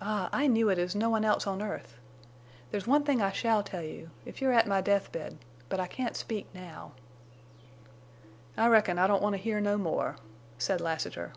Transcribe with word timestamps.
Ah, 0.00 0.28
I 0.32 0.48
knew 0.48 0.70
it 0.70 0.78
as 0.80 0.96
no 0.96 1.08
one 1.08 1.24
else 1.24 1.46
on 1.46 1.62
earth! 1.62 1.96
There's 2.72 2.88
one 2.88 3.04
thing 3.04 3.22
I 3.22 3.30
shall 3.30 3.62
tell 3.62 3.84
you—if 3.84 4.42
you 4.42 4.48
are 4.48 4.52
at 4.52 4.66
my 4.66 4.80
death 4.80 5.12
bed, 5.12 5.38
but 5.68 5.78
I 5.78 5.86
can't 5.86 6.16
speak 6.16 6.48
now." 6.52 6.94
"I 8.56 8.66
reckon 8.66 8.98
I 8.98 9.06
don't 9.06 9.22
want 9.22 9.34
to 9.34 9.40
hear 9.40 9.60
no 9.60 9.78
more," 9.78 10.16
said 10.58 10.80
Lassiter. 10.80 11.32